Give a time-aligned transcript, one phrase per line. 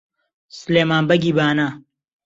[0.59, 1.69] سلێمان بەگی بانە